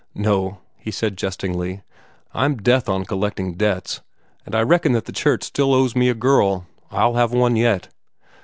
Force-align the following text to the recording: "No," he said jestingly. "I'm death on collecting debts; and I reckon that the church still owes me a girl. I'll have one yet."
"No," 0.15 0.61
he 0.77 0.89
said 0.89 1.15
jestingly. 1.15 1.83
"I'm 2.33 2.55
death 2.57 2.89
on 2.89 3.05
collecting 3.05 3.53
debts; 3.53 4.01
and 4.47 4.55
I 4.55 4.61
reckon 4.61 4.93
that 4.93 5.05
the 5.05 5.11
church 5.11 5.43
still 5.43 5.75
owes 5.75 5.95
me 5.95 6.09
a 6.09 6.15
girl. 6.15 6.65
I'll 6.89 7.13
have 7.13 7.31
one 7.33 7.55
yet." 7.55 7.89